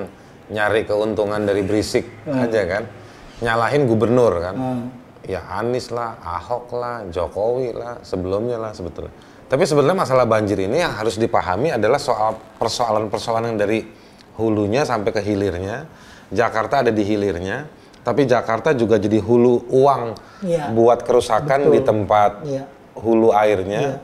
[0.52, 2.84] nyari keuntungan dari berisik aja kan.
[3.40, 4.54] Nyalahin gubernur kan.
[4.54, 4.84] Hmm.
[5.26, 9.10] Ya Anies lah, Ahok lah, Jokowi lah, sebelumnya lah sebetulnya.
[9.46, 13.86] Tapi sebenarnya masalah banjir ini yang harus dipahami adalah soal persoalan-persoalan yang dari
[14.34, 15.86] hulunya sampai ke hilirnya.
[16.34, 17.70] Jakarta ada di hilirnya,
[18.02, 20.02] tapi Jakarta juga jadi hulu uang
[20.42, 20.74] Iya.
[20.74, 21.72] buat kerusakan Betul.
[21.72, 22.62] di tempat Iya.
[22.98, 24.02] hulu airnya.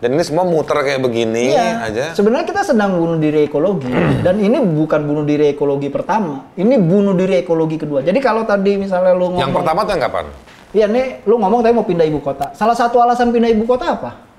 [0.00, 2.04] Dan ini semua muter kayak begini Iya, aja.
[2.16, 3.86] sebenarnya kita sedang bunuh diri ekologi
[4.26, 8.02] dan ini bukan bunuh diri ekologi pertama, ini bunuh diri ekologi kedua.
[8.02, 10.26] Jadi kalau tadi misalnya lu ngomong, Yang pertama tuh yang kapan?
[10.72, 12.50] iya nih lu ngomong tadi mau pindah ibu kota.
[12.56, 14.29] Salah satu alasan pindah ibu kota apa?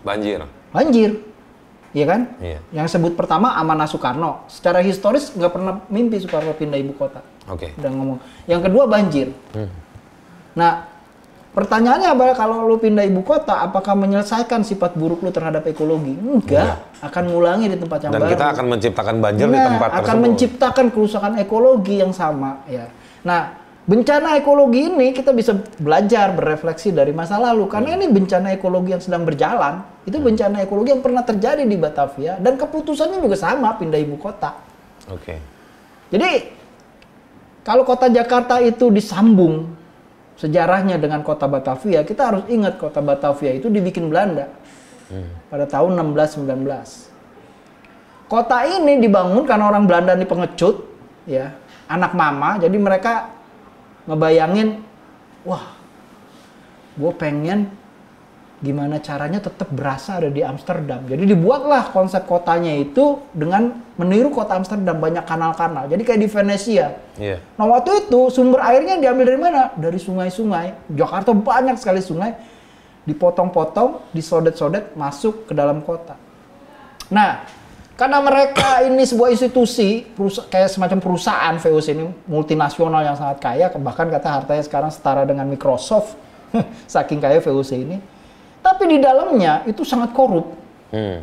[0.00, 0.40] Banjir.
[0.70, 1.10] Banjir,
[1.90, 2.20] iya kan?
[2.38, 2.58] Iya.
[2.72, 4.46] Yang sebut pertama Amanah Soekarno.
[4.46, 7.20] Secara historis nggak pernah mimpi Soekarno pindah ibu kota.
[7.46, 7.74] Oke.
[7.74, 8.18] Udah ngomong.
[8.46, 9.34] Yang kedua banjir.
[9.50, 9.66] Hmm.
[10.52, 10.86] Nah,
[11.50, 16.14] pertanyaannya adalah kalau lu pindah ibu kota, apakah menyelesaikan sifat buruk lu terhadap ekologi?
[16.14, 18.30] Enggak, akan ngulangi di tempat yang Dan baru.
[18.30, 20.22] kita akan menciptakan banjir di Nah, tempat akan tersebut.
[20.22, 22.86] menciptakan kerusakan ekologi yang sama ya.
[23.20, 23.59] Nah,
[23.90, 29.02] bencana ekologi ini kita bisa belajar berefleksi dari masa lalu karena ini bencana ekologi yang
[29.02, 29.82] sedang berjalan.
[30.06, 34.54] Itu bencana ekologi yang pernah terjadi di Batavia dan keputusannya juga sama pindah ibu kota.
[35.10, 35.42] Oke.
[36.14, 36.30] Jadi
[37.66, 39.74] kalau kota Jakarta itu disambung
[40.38, 44.46] sejarahnya dengan kota Batavia, kita harus ingat kota Batavia itu dibikin Belanda
[45.50, 48.30] pada tahun 1619.
[48.30, 50.86] Kota ini dibangun karena orang Belanda ini pengecut,
[51.26, 51.50] ya,
[51.90, 52.62] anak mama.
[52.62, 53.39] Jadi mereka
[54.08, 54.80] ngebayangin,
[55.44, 55.76] wah,
[56.96, 57.72] gue pengen
[58.60, 61.08] gimana caranya tetap berasa ada di Amsterdam.
[61.08, 65.88] Jadi dibuatlah konsep kotanya itu dengan meniru kota Amsterdam banyak kanal-kanal.
[65.88, 66.86] Jadi kayak di Venesia.
[67.16, 67.40] Iya.
[67.56, 69.72] Nah waktu itu sumber airnya diambil dari mana?
[69.80, 70.92] Dari sungai-sungai.
[70.92, 72.36] Jakarta banyak sekali sungai.
[73.08, 76.20] Dipotong-potong, disodet-sodet, masuk ke dalam kota.
[77.08, 77.42] Nah,
[78.00, 80.08] karena mereka ini sebuah institusi,
[80.48, 85.44] kayak semacam perusahaan VOC ini, multinasional yang sangat kaya, bahkan kata hartanya sekarang setara dengan
[85.44, 86.16] Microsoft,
[86.88, 88.00] saking kaya VOC ini.
[88.64, 90.48] Tapi di dalamnya itu sangat korup.
[90.96, 91.20] Hmm.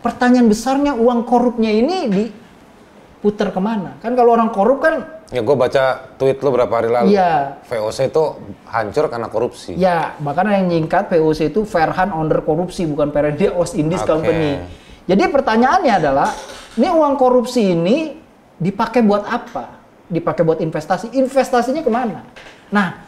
[0.00, 4.00] Pertanyaan besarnya uang korupnya ini diputar ke mana?
[4.00, 7.16] Kan kalau orang korup kan Ya gue baca tweet lu berapa hari lalu.
[7.16, 7.58] Iya.
[7.66, 8.24] VOC itu
[8.70, 9.72] hancur karena korupsi.
[9.74, 14.14] Ya, bahkan yang nyingkat VOC itu Fairhand Onder Korupsi, bukan Perendia Ost Indies Oke.
[14.14, 14.83] Company.
[15.04, 16.32] Jadi pertanyaannya adalah,
[16.80, 18.16] ini uang korupsi ini
[18.56, 19.80] dipakai buat apa?
[20.08, 21.12] Dipakai buat investasi.
[21.12, 22.24] Investasinya ke mana?
[22.72, 23.04] Nah,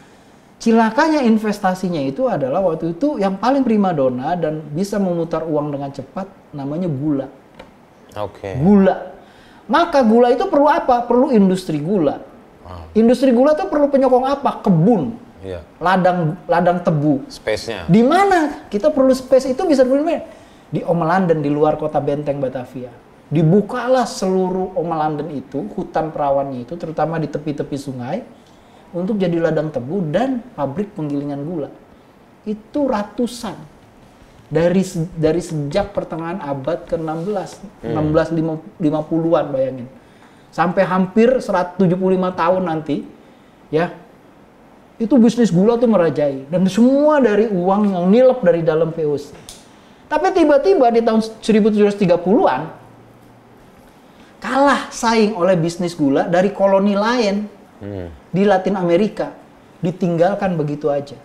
[0.61, 6.29] cilakanya investasinya itu adalah waktu itu yang paling primadona dan bisa memutar uang dengan cepat,
[6.53, 7.27] namanya gula.
[8.13, 8.57] Oke.
[8.61, 9.17] Gula.
[9.67, 11.03] Maka gula itu perlu apa?
[11.03, 12.21] Perlu industri gula.
[12.63, 12.93] Wow.
[12.93, 14.63] Industri gula itu perlu penyokong apa?
[14.63, 15.61] Kebun, Iya.
[15.77, 17.25] ladang ladang tebu.
[17.29, 17.85] Space-nya.
[17.85, 20.23] Di mana kita perlu space itu bisa di mana?
[20.67, 22.91] Di Omelanden di luar kota Benteng Batavia.
[23.27, 28.19] Dibukalah seluruh Omelanden itu, hutan perawannya itu, terutama di tepi-tepi sungai.
[28.95, 31.69] untuk jadi ladang tebu dan pabrik penggilingan gula.
[32.47, 33.59] Itu ratusan
[34.47, 34.79] dari
[35.19, 39.87] dari sejak pertengahan abad ke-16, 1650-an bayangin.
[40.47, 41.83] Sampai hampir 175
[42.31, 43.03] tahun nanti
[43.67, 43.91] ya.
[44.97, 49.29] Itu bisnis gula tuh merajai dan semua dari uang yang nilep dari dalam VOC.
[50.07, 52.61] Tapi tiba-tiba di tahun 1730-an
[54.39, 57.35] kalah saing oleh bisnis gula dari koloni lain
[58.31, 59.35] di Latin Amerika.
[59.77, 61.19] Ditinggalkan begitu aja.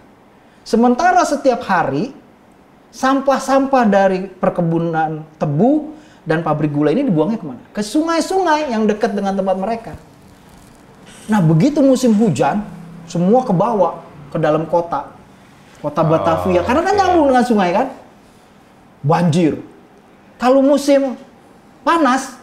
[0.67, 2.13] Sementara setiap hari
[2.93, 5.97] sampah-sampah dari perkebunan tebu
[6.29, 7.63] dan pabrik gula ini dibuangnya ke mana?
[7.73, 9.93] Ke sungai-sungai yang dekat dengan tempat mereka.
[11.31, 12.67] Nah begitu musim hujan,
[13.07, 15.09] semua ke bawah ke dalam kota,
[15.81, 17.87] kota Batavia, karena kan nyambung dengan sungai kan,
[19.03, 19.59] banjir.
[20.39, 21.15] Kalau musim
[21.87, 22.39] panas,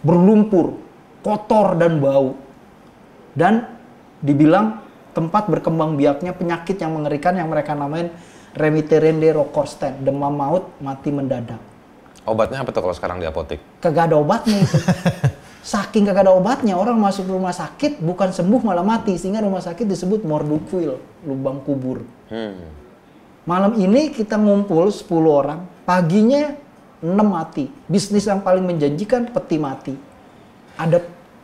[0.00, 0.80] berlumpur,
[1.20, 2.36] kotor dan bau,
[3.36, 3.68] dan
[4.20, 4.80] dibilang
[5.12, 8.12] tempat berkembang biaknya penyakit yang mengerikan yang mereka namain
[8.54, 11.60] remiterende rokorsten, demam maut mati mendadak.
[12.28, 13.58] Obatnya apa tuh kalau sekarang di apotek?
[13.80, 14.76] Kagak ada obatnya itu.
[15.72, 19.84] Saking kagak ada obatnya, orang masuk rumah sakit bukan sembuh malah mati sehingga rumah sakit
[19.84, 20.96] disebut mordukuil,
[21.28, 22.00] lubang kubur.
[22.32, 22.64] Hmm.
[23.48, 26.52] Malam ini kita ngumpul 10 orang, paginya
[27.00, 27.72] 6 mati.
[27.88, 29.94] Bisnis yang paling menjanjikan peti mati.
[30.76, 31.00] Ada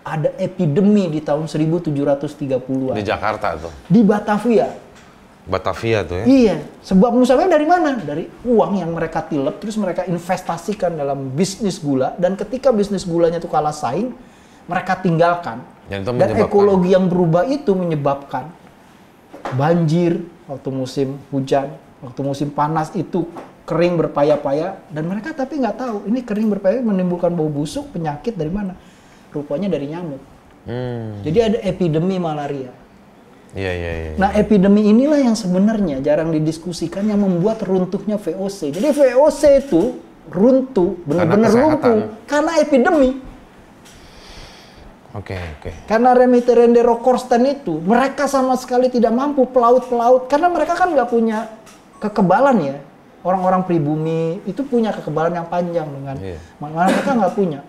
[0.07, 3.75] ada epidemi di tahun 1730-an Di Jakarta tuh.
[3.91, 4.71] di Batavia.
[5.47, 6.25] Batavia tuh ya.
[6.27, 7.99] Iya, sebab musabnya dari mana?
[7.99, 13.39] Dari uang yang mereka tilep, terus mereka investasikan dalam bisnis gula, dan ketika bisnis gulanya
[13.39, 14.11] itu kalah saing,
[14.67, 15.63] mereka tinggalkan.
[15.87, 18.51] Dan itu Dan ekologi yang berubah itu menyebabkan
[19.55, 20.19] banjir
[20.51, 21.71] waktu musim hujan,
[22.07, 23.27] waktu musim panas itu
[23.67, 28.53] kering berpaya-paya, dan mereka tapi nggak tahu ini kering berpaya menimbulkan bau busuk, penyakit dari
[28.55, 28.79] mana?
[29.35, 30.23] Rupanya dari nyamuk.
[30.71, 31.21] Hmm.
[31.27, 32.71] Jadi ada epidemi malaria.
[33.57, 34.13] Iya iya iya.
[34.21, 38.75] Nah, epidemi inilah yang sebenarnya jarang didiskusikan yang membuat runtuhnya VOC.
[38.77, 39.83] Jadi VOC itu
[40.31, 43.11] runtuh, benar-benar lumpuh karena epidemi.
[45.17, 45.71] Oke oke.
[45.89, 51.49] Karena remiterende rokorsten itu, mereka sama sekali tidak mampu pelaut-pelaut karena mereka kan nggak punya
[51.99, 52.77] kekebalan ya.
[53.21, 56.39] Orang-orang pribumi itu punya kekebalan yang panjang dengan Iya.
[56.57, 57.61] mana mereka nggak punya.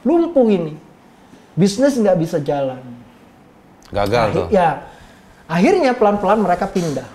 [0.00, 0.78] Lumpuh ini,
[1.52, 2.78] bisnis nggak bisa jalan.
[3.90, 4.46] Gagal tuh.
[4.46, 4.68] Akhir- Ya,
[5.44, 7.08] akhirnya pelan-pelan mereka pindah.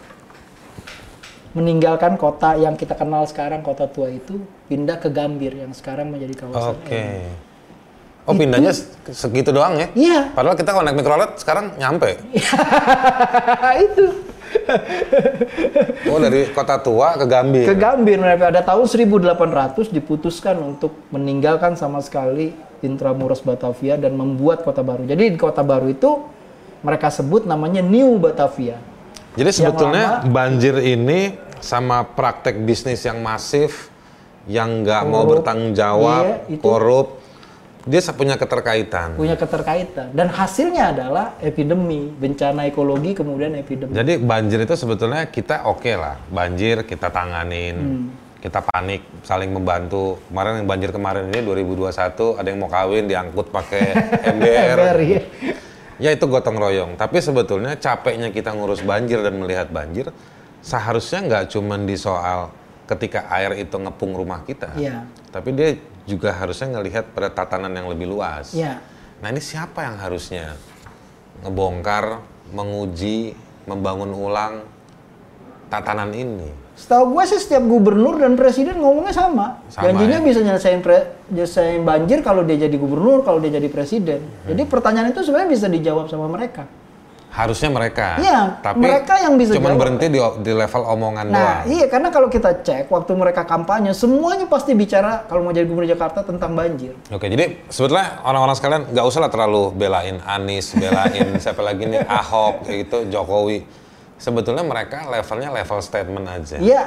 [1.55, 6.43] Meninggalkan kota yang kita kenal sekarang, kota tua itu, pindah ke Gambir yang sekarang menjadi
[6.43, 6.99] kawasan Oke.
[6.99, 7.31] N.
[8.25, 9.87] Oh pindahnya se- segitu doang ya?
[9.95, 12.19] Iya, Padahal kita kalau naik mikrolet sekarang nyampe.
[13.87, 14.05] itu.
[16.09, 17.65] Oh dari kota tua ke Gambir.
[17.65, 24.61] Ke Gambir mereka ada tahun 1800 diputuskan untuk meninggalkan sama sekali Intramuros Batavia dan membuat
[24.61, 25.03] kota baru.
[25.03, 26.21] Jadi di kota baru itu
[26.85, 28.77] mereka sebut namanya New Batavia.
[29.35, 33.89] Jadi sebetulnya lama- banjir ini sama praktek bisnis yang masif,
[34.45, 36.61] yang nggak mau bertanggung jawab, Iya, itu.
[36.61, 37.24] korup,
[37.85, 39.13] dia punya keterkaitan.
[39.13, 45.69] punya keterkaitan dan hasilnya adalah epidemi bencana ekologi kemudian epidemi Jadi banjir itu sebetulnya kita
[45.69, 48.05] oke lah, banjir kita tanganin, Hmm.
[48.41, 50.17] kita panik, saling membantu.
[50.33, 53.81] Kemarin yang banjir kemarin ini 2021 ada yang mau kawin diangkut pakai
[54.33, 54.77] ember.
[54.81, 55.21] Ember, iya.
[56.01, 56.97] Ya itu gotong royong.
[56.97, 60.09] Tapi sebetulnya capeknya kita ngurus banjir dan melihat banjir
[60.59, 62.49] seharusnya nggak cuman di soal
[62.89, 64.73] ketika air itu ngepung rumah kita.
[64.73, 65.05] Iya.
[65.29, 65.69] Tapi dia
[66.05, 68.53] juga harusnya ngelihat pada tatanan yang lebih luas.
[68.53, 68.81] Iya.
[69.21, 70.53] Nah ini siapa yang harusnya
[71.41, 72.21] ngebongkar,
[72.53, 73.33] menguji,
[73.65, 74.63] membangun ulang
[75.69, 76.49] tatanan ini?
[76.75, 79.63] Setahu gue sih setiap gubernur dan presiden ngomongnya sama.
[79.71, 80.25] Sama, Janjinya ya?
[80.27, 84.19] bisa nyelesain pre- nyelesain banjir kalau dia jadi gubernur, kalau dia jadi presiden.
[84.21, 84.51] Hmm.
[84.51, 86.67] Jadi pertanyaan itu sebenarnya bisa dijawab sama mereka.
[87.35, 88.15] Harusnya mereka.
[88.15, 89.81] Iya, tapi mereka yang bisa cuman jawab.
[89.83, 91.59] berhenti di, di level omongan Nah, doang.
[91.67, 95.83] iya karena kalau kita cek waktu mereka kampanye, semuanya pasti bicara kalau mau jadi gubernur
[95.85, 96.95] Jakarta tentang banjir.
[97.11, 102.01] Oke, jadi sebetulnya orang-orang sekalian nggak usah lah terlalu belain Anies, belain siapa lagi nih
[102.01, 103.67] Ahok, gitu, Jokowi.
[104.15, 106.55] Sebetulnya mereka levelnya level statement aja.
[106.55, 106.83] Iya,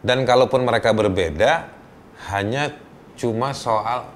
[0.00, 1.66] Dan kalaupun mereka berbeda,
[2.28, 2.70] hanya
[3.14, 4.06] cuma soal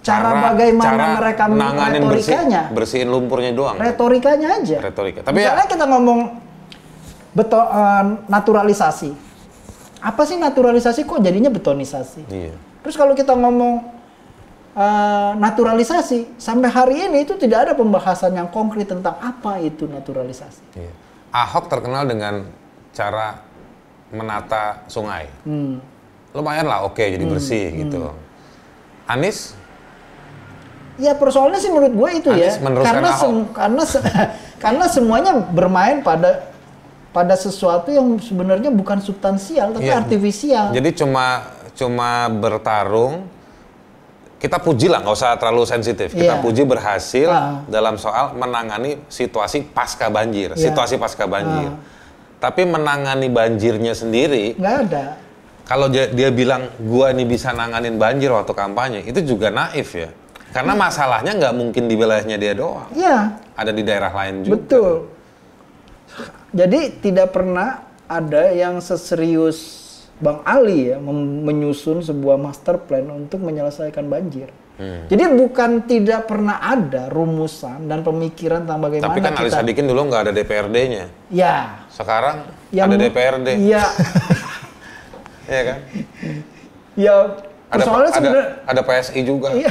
[0.00, 2.62] Cara bagaimana mereka nanganin bersih, retorikanya.
[2.72, 3.76] bersihin lumpurnya doang.
[3.76, 4.78] retorikanya aja.
[4.80, 5.20] Retorika.
[5.20, 6.18] Tapi ya, Misalnya kita ngomong
[7.36, 9.10] beto eh, naturalisasi.
[10.00, 12.24] Apa sih naturalisasi kok jadinya betonisasi?
[12.32, 12.56] iya.
[12.80, 13.84] Terus kalau kita ngomong
[14.72, 20.80] eh, naturalisasi, sampai hari ini itu tidak ada pembahasan yang konkret tentang apa itu naturalisasi.
[20.80, 20.92] iya.
[21.30, 22.48] Ahok terkenal dengan
[22.96, 23.38] cara
[24.10, 25.28] menata sungai.
[25.46, 25.78] Hmm.
[26.32, 28.10] Lumayan lah, oke jadi bersih gitu.
[29.06, 29.59] Anies
[31.00, 34.04] Ya persoalannya sih menurut gue itu ya, Anies meneruskan karena sem- karena se-
[34.62, 36.52] Karena semuanya bermain pada
[37.10, 39.96] pada sesuatu yang sebenarnya bukan substansial tapi Iya.
[39.98, 40.66] artifisial.
[40.70, 43.24] Jadi cuma cuma bertarung
[44.36, 46.12] kita puji lah nggak usah terlalu sensitif.
[46.12, 46.44] Kita Iya.
[46.44, 47.64] puji berhasil Ah.
[47.66, 50.70] dalam soal menangani situasi pasca banjir, Iya.
[50.70, 51.72] situasi pasca banjir.
[51.72, 51.80] Ah.
[52.38, 55.04] Tapi menangani banjirnya sendiri, Nggak ada.
[55.64, 60.08] kalau dia, dia bilang gua ini bisa nanganin banjir waktu kampanye, itu juga naif ya.
[60.50, 64.54] Karena masalahnya nggak mungkin di wilayahnya dia doang, Iya, ada di daerah lain juga.
[64.58, 64.90] betul.
[66.50, 69.78] Jadi tidak pernah ada yang seserius
[70.20, 74.50] Bang Ali ya menyusun sebuah master plan untuk menyelesaikan banjir.
[74.76, 75.06] Hmm.
[75.08, 79.86] Jadi bukan tidak pernah ada rumusan dan pemikiran tentang bagaimana Tapi kan Ali kita Sadikin
[79.88, 81.04] dulu nggak ada DPRD-nya.
[81.30, 83.84] ya Sekarang yang ada DPRD, Iya.
[85.56, 85.78] ya kan?
[86.96, 87.14] ya
[87.70, 89.48] Ada persoalannya ada, sebenarnya ada PSI juga.
[89.54, 89.70] Iya.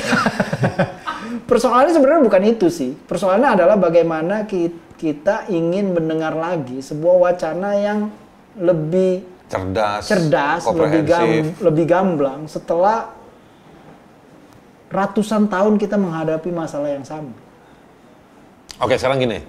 [1.52, 2.92] Persoalannya sebenarnya bukan itu sih.
[2.96, 8.00] Persoalannya adalah bagaimana ki- kita ingin mendengar lagi sebuah wacana yang
[8.56, 11.28] lebih cerdas, cerdas, lebih, gam,
[11.60, 13.12] lebih gamblang setelah
[14.90, 17.34] ratusan tahun kita menghadapi masalah yang sama.
[18.80, 19.40] Oke, sekarang gini.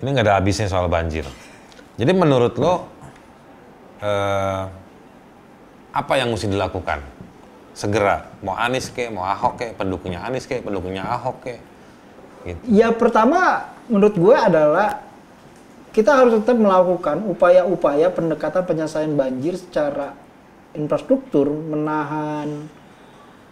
[0.00, 1.28] Ini nggak ada habisnya soal banjir.
[2.00, 2.88] Jadi menurut lo
[4.00, 4.62] eh,
[5.92, 7.19] apa yang mesti dilakukan?
[7.72, 11.54] Segera, mau Anies ke, mau Ahok ke, pendukungnya Anies ke, pendukungnya Ahok ke.
[12.44, 12.60] Gitu.
[12.72, 15.04] Ya pertama menurut gue adalah
[15.90, 20.14] kita harus tetap melakukan upaya-upaya pendekatan penyelesaian banjir secara
[20.72, 22.70] infrastruktur, menahan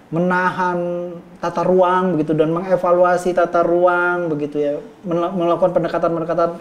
[0.08, 4.72] menahan tata ruang begitu dan mengevaluasi tata ruang begitu ya,
[5.04, 6.56] Mel- melakukan pendekatan-pendekatan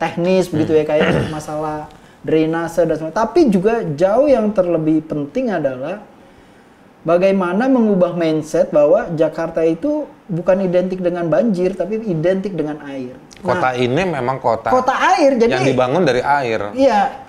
[0.00, 1.92] teknis begitu ya kayak masalah
[2.24, 3.20] drainase dan sebagainya.
[3.20, 6.00] Tapi juga jauh yang terlebih penting adalah
[7.02, 13.16] bagaimana mengubah mindset bahwa Jakarta itu bukan identik dengan banjir tapi identik dengan air.
[13.40, 16.76] Kota ini memang kota, Kota air jadi yang dibangun dari air.
[16.76, 17.24] Iya,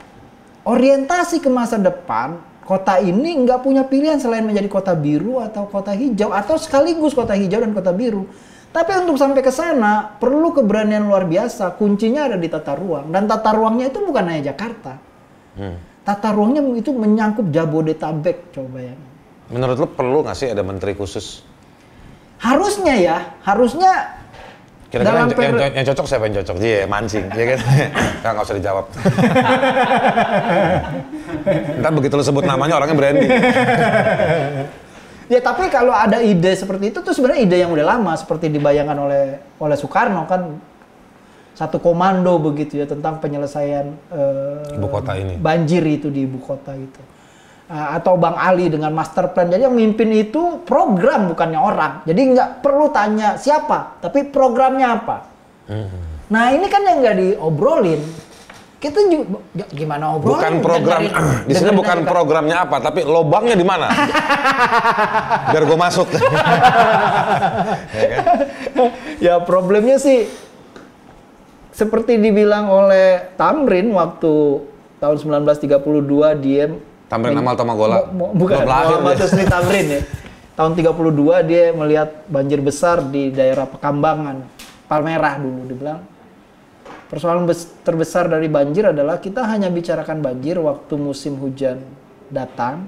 [0.67, 2.35] orientasi ke masa depan,
[2.67, 7.31] kota ini nggak punya pilihan selain menjadi kota biru atau kota hijau atau sekaligus kota
[7.31, 8.27] hijau dan kota biru.
[8.71, 11.75] Tapi untuk sampai ke sana perlu keberanian luar biasa.
[11.75, 14.95] Kuncinya ada di tata ruang dan tata ruangnya itu bukan hanya Jakarta.
[15.59, 15.75] Hmm.
[16.07, 18.95] Tata ruangnya itu menyangkut Jabodetabek, coba ya.
[19.51, 21.43] Menurut lo perlu nggak sih ada menteri khusus?
[22.39, 24.17] Harusnya ya, harusnya
[24.91, 26.55] Kira-kira yang, yang, yang cocok siapa yang cocok?
[26.59, 27.59] Dia mancing, ya kan?
[28.19, 28.85] Nggak, nggak usah dijawab.
[31.79, 33.31] Ntar begitu lo sebut namanya orangnya branding.
[35.31, 38.97] Ya tapi kalau ada ide seperti itu tuh sebenarnya ide yang udah lama seperti dibayangkan
[38.99, 39.23] oleh
[39.63, 40.59] oleh Soekarno kan
[41.55, 45.39] satu komando begitu ya tentang penyelesaian eh, Ibu kota ini.
[45.39, 46.99] banjir itu di ibu kota itu.
[47.71, 49.47] Ah, atau Bang Ali dengan master plan.
[49.47, 51.93] Jadi yang mimpin itu program bukannya orang.
[52.03, 55.17] Jadi nggak perlu tanya siapa, tapi programnya apa.
[56.27, 58.03] Nah ini kan yang nggak diobrolin.
[58.75, 60.43] Kita juga ya, gimana obrolin?
[60.43, 63.87] Bukan program, Dengerin- di sini bukan programnya apa, tapi lobangnya di mana?
[65.55, 66.11] Biar gue masuk.
[69.31, 70.27] ya problemnya sih
[71.71, 74.59] seperti dibilang oleh Tamrin waktu
[74.99, 76.67] tahun 1932 dia
[77.11, 77.59] Tamrin Amal
[78.15, 79.19] mo- bukan Muhammad.
[79.19, 80.01] Husni Tamrin ya.
[80.55, 84.47] Tahun 32 dia melihat banjir besar di daerah Pekambangan,
[84.87, 85.99] Palmerah dulu dibilang.
[87.11, 91.83] Persoalan bes- terbesar dari banjir adalah kita hanya bicarakan banjir waktu musim hujan
[92.31, 92.87] datang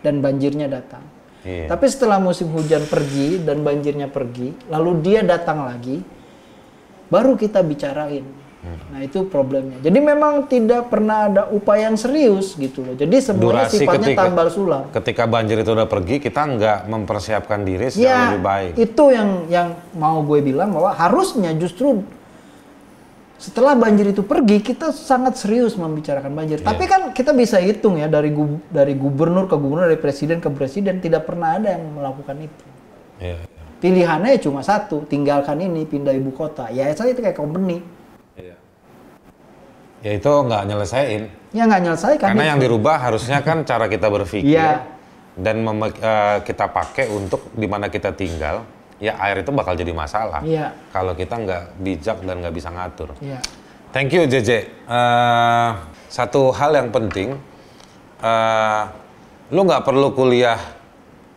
[0.00, 1.04] dan banjirnya datang.
[1.44, 1.68] Iya.
[1.68, 6.00] Tapi setelah musim hujan pergi dan banjirnya pergi, lalu dia datang lagi,
[7.12, 8.24] baru kita bicarain.
[8.60, 8.76] Hmm.
[8.92, 9.80] Nah itu problemnya.
[9.80, 12.92] Jadi memang tidak pernah ada upaya yang serius gitu loh.
[12.92, 14.82] Jadi semuanya Durasi sifatnya ketika- tambal sulam.
[14.92, 18.72] Ketika banjir itu udah pergi, kita nggak mempersiapkan diri secara Ya lebih baik.
[18.78, 22.04] itu yang yang mau gue bilang bahwa harusnya justru
[23.36, 26.60] setelah banjir itu pergi kita sangat serius membicarakan banjir.
[26.60, 26.66] Iya.
[26.68, 30.52] Tapi kan kita bisa hitung ya dari gu- dari gubernur ke gubernur, dari presiden ke
[30.52, 32.64] presiden tidak pernah ada yang melakukan itu.
[33.16, 33.40] Iya.
[33.80, 36.68] Pilihannya cuma satu, tinggalkan ini, pindah ibu kota.
[36.68, 37.80] Ya saya itu kayak company.
[40.00, 41.22] Ya itu nggak nyelesain.
[41.52, 42.28] Ya nggak nyelesaikan.
[42.32, 42.50] Karena itu.
[42.56, 44.80] yang dirubah harusnya kan cara kita berpikir Iya.
[45.36, 48.64] dan eh, kita pakai untuk di mana kita tinggal.
[49.00, 50.44] Ya air itu bakal jadi masalah.
[50.44, 50.76] Iya.
[50.92, 53.16] Kalau kita nggak bijak dan nggak bisa ngatur.
[53.20, 53.40] Iya.
[53.92, 54.50] Thank you JJ.
[54.88, 55.70] Eh,
[56.08, 57.36] satu hal yang penting,
[58.20, 58.82] eh,
[59.52, 60.60] lu nggak perlu kuliah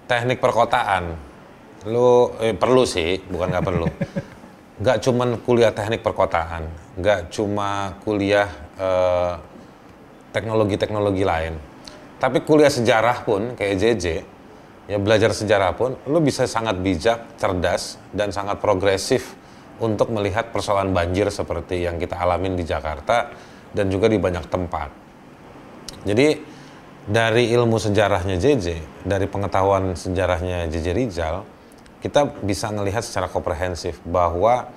[0.07, 1.15] teknik perkotaan.
[1.87, 3.87] Lu eh, perlu sih, bukan nggak perlu.
[4.81, 6.65] Nggak cuman kuliah teknik perkotaan,
[6.97, 9.33] nggak cuma kuliah eh,
[10.33, 11.53] teknologi-teknologi lain.
[12.17, 14.05] Tapi kuliah sejarah pun kayak JJ,
[14.89, 19.37] ya belajar sejarah pun, lu bisa sangat bijak, cerdas, dan sangat progresif
[19.77, 23.29] untuk melihat persoalan banjir seperti yang kita alamin di Jakarta
[23.73, 24.89] dan juga di banyak tempat.
[26.07, 26.39] Jadi
[27.03, 28.67] dari ilmu sejarahnya JJ,
[29.03, 31.43] dari pengetahuan sejarahnya JJ Rizal,
[32.03, 34.67] kita bisa melihat secara komprehensif bahwa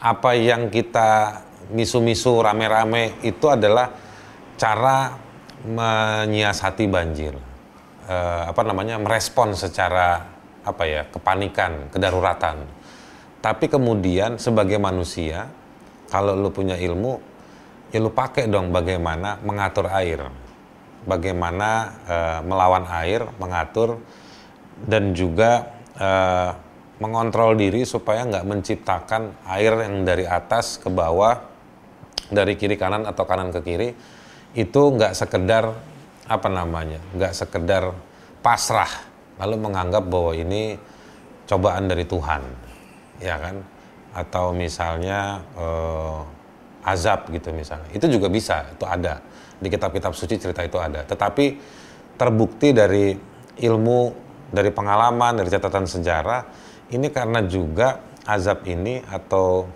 [0.00, 3.92] apa yang kita misu-misu rame-rame itu adalah
[4.56, 5.12] cara
[5.68, 7.36] menyiasati banjir.
[8.08, 8.96] Eh, apa namanya?
[8.96, 10.24] merespon secara
[10.64, 11.04] apa ya?
[11.12, 12.64] kepanikan, kedaruratan.
[13.44, 15.52] Tapi kemudian sebagai manusia,
[16.08, 17.20] kalau lu punya ilmu,
[17.92, 20.24] ya lu pakai dong bagaimana mengatur air.
[21.04, 21.68] Bagaimana
[22.08, 24.00] eh, melawan air, mengatur
[24.88, 26.50] dan juga eh,
[26.96, 31.44] mengontrol diri supaya nggak menciptakan air yang dari atas ke bawah,
[32.32, 33.88] dari kiri kanan atau kanan ke kiri,
[34.56, 35.76] itu nggak sekedar
[36.26, 37.92] apa namanya, nggak sekedar
[38.40, 38.88] pasrah
[39.36, 40.80] lalu menganggap bahwa ini
[41.44, 42.42] cobaan dari Tuhan,
[43.20, 43.56] ya kan?
[44.16, 46.20] Atau misalnya eh,
[46.88, 49.20] azab gitu misalnya, itu juga bisa, itu ada
[49.60, 51.04] di kitab-kitab suci cerita itu ada.
[51.04, 51.44] Tetapi
[52.16, 53.12] terbukti dari
[53.60, 54.00] ilmu,
[54.50, 56.46] dari pengalaman, dari catatan sejarah,
[56.94, 59.66] ini karena juga azab ini atau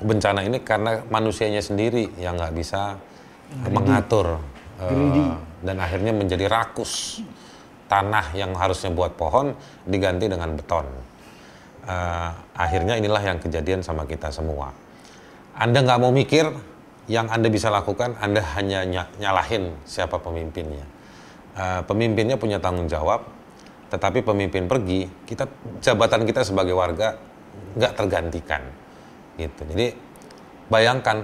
[0.00, 3.00] bencana ini karena manusianya sendiri yang nggak bisa
[3.72, 4.36] mengatur
[4.82, 7.24] uh, dan akhirnya menjadi rakus
[7.86, 9.54] tanah yang harusnya buat pohon
[9.86, 10.86] diganti dengan beton.
[11.86, 14.74] Uh, akhirnya inilah yang kejadian sama kita semua.
[15.54, 16.50] Anda nggak mau mikir,
[17.06, 18.82] yang Anda bisa lakukan, Anda hanya
[19.16, 20.82] nyalahin siapa pemimpinnya.
[21.56, 23.22] Uh, pemimpinnya punya tanggung jawab,
[23.88, 25.46] tetapi pemimpin pergi, kita
[25.82, 27.16] jabatan kita sebagai warga
[27.76, 28.62] nggak tergantikan,
[29.38, 29.62] gitu.
[29.68, 30.06] Jadi
[30.66, 31.22] Bayangkan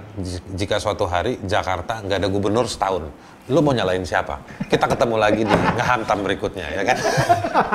[0.55, 3.11] jika suatu hari Jakarta nggak ada gubernur setahun,
[3.51, 4.39] lu mau nyalain siapa?
[4.71, 6.99] Kita ketemu lagi di ngehantam berikutnya, ya kan?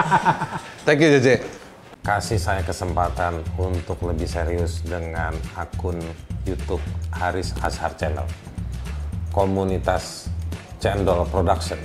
[0.88, 1.44] Thank you JJ.
[2.08, 6.00] Kasih saya kesempatan untuk lebih serius dengan akun
[6.48, 6.80] YouTube
[7.12, 8.24] Haris Azhar Channel.
[9.36, 10.32] Komunitas
[10.80, 11.84] Cendol Production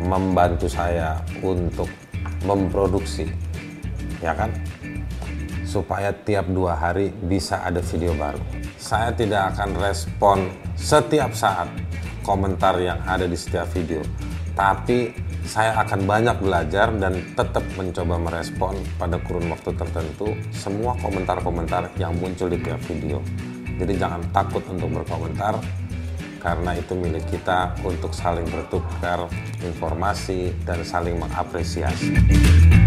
[0.00, 1.92] membantu saya untuk
[2.44, 3.28] memproduksi,
[4.20, 4.52] ya kan?
[5.64, 11.72] Supaya tiap dua hari bisa ada video baru saya tidak akan respon setiap saat
[12.20, 14.04] komentar yang ada di setiap video.
[14.52, 15.16] Tapi
[15.48, 22.12] saya akan banyak belajar dan tetap mencoba merespon pada kurun waktu tertentu semua komentar-komentar yang
[22.20, 23.24] muncul di tiap video.
[23.80, 25.56] Jadi jangan takut untuk berkomentar
[26.44, 29.24] karena itu milik kita untuk saling bertukar
[29.64, 32.83] informasi dan saling mengapresiasi.